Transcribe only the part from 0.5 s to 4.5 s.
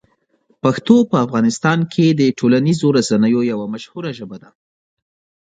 پښتو په افغانستان کې د ټولنیزو رسنیو یوه مشهوره ژبه ده.